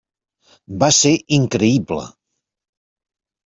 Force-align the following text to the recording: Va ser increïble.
Va 0.83 0.89
ser 1.01 1.11
increïble. 1.39 2.03